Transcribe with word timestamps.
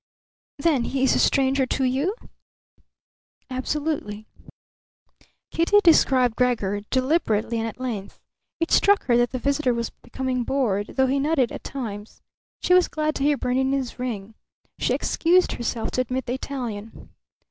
"Then 0.57 0.85
he 0.85 1.03
is 1.03 1.13
a 1.13 1.19
stranger 1.19 1.67
to 1.67 1.83
you?" 1.83 2.15
"Absolutely." 3.51 4.25
Kitty 5.51 5.77
described 5.83 6.35
Gregor 6.35 6.81
deliberately 6.89 7.59
and 7.59 7.67
at 7.67 7.79
length. 7.79 8.19
It 8.59 8.71
struck 8.71 9.03
her 9.03 9.15
that 9.17 9.29
the 9.29 9.37
visitor 9.37 9.75
was 9.75 9.91
becoming 9.91 10.43
bored, 10.43 10.87
though 10.95 11.05
he 11.05 11.19
nodded 11.19 11.51
at 11.51 11.63
times. 11.63 12.23
She 12.63 12.73
was 12.73 12.87
glad 12.87 13.13
to 13.17 13.23
hear 13.23 13.37
Bernini's 13.37 13.99
ring. 13.99 14.33
She 14.79 14.95
excused 14.95 15.51
herself 15.51 15.91
to 15.91 16.01
admit 16.01 16.25
the 16.25 16.33
Italian. 16.33 17.11